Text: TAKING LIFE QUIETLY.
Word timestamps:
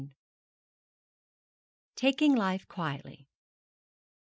TAKING 1.95 2.33
LIFE 2.33 2.67
QUIETLY. 2.67 3.27